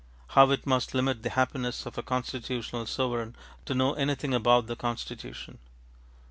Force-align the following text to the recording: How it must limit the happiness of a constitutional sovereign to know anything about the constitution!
How 0.29 0.49
it 0.49 0.65
must 0.65 0.95
limit 0.95 1.21
the 1.21 1.29
happiness 1.29 1.85
of 1.85 1.95
a 1.95 2.01
constitutional 2.01 2.87
sovereign 2.87 3.35
to 3.65 3.75
know 3.75 3.93
anything 3.93 4.33
about 4.33 4.65
the 4.65 4.75
constitution! 4.75 5.59